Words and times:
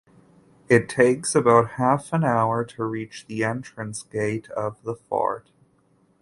It 0.67 0.89
takes 0.89 1.35
about 1.35 1.73
half 1.73 2.11
an 2.11 2.23
hour 2.23 2.65
to 2.65 2.83
reach 2.85 3.27
the 3.27 3.43
entrance 3.43 4.01
gate 4.01 4.49
of 4.49 4.81
the 4.81 4.95
fort. 4.95 5.51